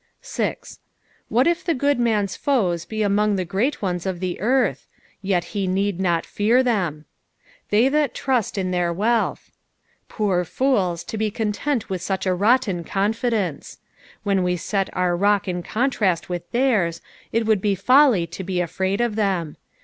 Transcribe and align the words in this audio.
6. 0.21 0.79
What 1.29 1.45
if 1.45 1.63
the 1.63 1.75
good 1.75 1.99
man's 1.99 2.35
foes 2.35 2.85
be 2.85 3.03
among 3.03 3.39
Ihe 3.39 3.47
great 3.47 3.83
ones 3.83 4.07
of 4.07 4.19
the 4.19 4.39
earth! 4.41 4.87
yet 5.21 5.43
he 5.53 5.67
need 5.67 5.99
not 5.99 6.25
fear 6.25 6.63
them." 6.63 7.05
TTuy 7.71 7.91
that 7.91 8.15
tnut 8.15 8.57
in 8.57 8.71
their 8.71 8.95
toaairt." 8.95 9.51
Poor 10.09 10.43
fools, 10.43 11.03
to 11.03 11.19
be 11.19 11.29
con 11.29 11.51
tent 11.51 11.87
with 11.91 12.01
such 12.01 12.25
a 12.25 12.33
rotten 12.33 12.83
confidence. 12.83 13.77
When 14.23 14.41
we 14.41 14.57
st?t 14.57 14.91
our 14.95 15.15
rock 15.15 15.47
in 15.47 15.61
contrast 15.61 16.29
with 16.29 16.49
theirs, 16.51 17.01
it 17.31 17.43
wonld 17.45 17.61
be 17.61 17.75
folly 17.75 18.25
to 18.25 18.43
be 18.43 18.59
afraid 18.59 19.01
of 19.01 19.15
them. 19.15 19.55